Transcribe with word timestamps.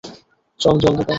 চল, 0.59 0.75
জলদি 0.77 0.97
কর। 0.97 1.09